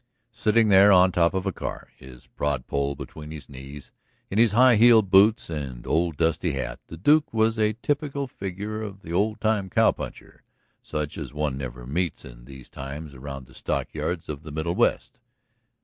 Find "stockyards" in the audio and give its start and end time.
13.53-14.27